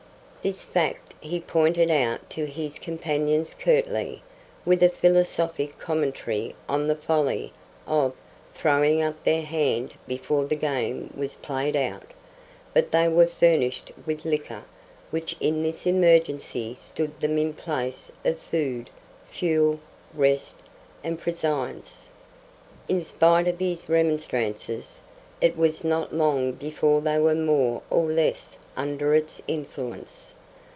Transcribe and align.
This 0.43 0.63
fact 0.63 1.13
he 1.23 1.39
pointed 1.39 1.91
out 1.91 2.27
to 2.31 2.47
his 2.47 2.79
companions 2.79 3.53
curtly, 3.59 4.23
with 4.65 4.81
a 4.81 4.89
philosophic 4.89 5.77
commentary 5.77 6.55
on 6.67 6.87
the 6.87 6.95
folly 6.95 7.53
of 7.85 8.15
"throwing 8.55 9.03
up 9.03 9.23
their 9.23 9.43
hand 9.43 9.93
before 10.07 10.45
the 10.45 10.55
game 10.55 11.13
was 11.15 11.35
played 11.35 11.75
out." 11.75 12.09
But 12.73 12.89
they 12.91 13.07
were 13.07 13.27
furnished 13.27 13.91
with 14.07 14.25
liquor, 14.25 14.63
which 15.11 15.35
in 15.39 15.61
this 15.61 15.85
emergency 15.85 16.73
stood 16.73 17.19
them 17.19 17.37
in 17.37 17.53
place 17.53 18.11
of 18.25 18.39
food, 18.39 18.89
fuel, 19.29 19.79
rest, 20.15 20.55
and 21.03 21.19
prescience. 21.19 22.09
In 22.89 22.99
spite 23.01 23.47
of 23.47 23.59
his 23.59 23.87
remonstrances, 23.87 25.01
it 25.39 25.55
was 25.57 25.83
not 25.83 26.13
long 26.13 26.51
before 26.53 27.01
they 27.01 27.17
were 27.19 27.33
more 27.35 27.81
or 27.91 28.05
less 28.11 28.57
under 28.77 29.13
its 29.15 29.41
influence. 29.47 30.29